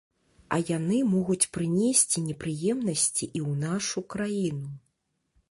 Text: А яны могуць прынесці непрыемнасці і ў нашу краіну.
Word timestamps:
А 0.55 0.57
яны 0.69 0.97
могуць 1.15 1.49
прынесці 1.57 2.23
непрыемнасці 2.31 3.25
і 3.27 3.39
ў 3.49 3.51
нашу 3.67 3.99
краіну. 4.17 4.69